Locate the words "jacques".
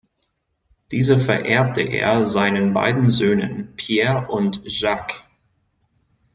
4.65-5.21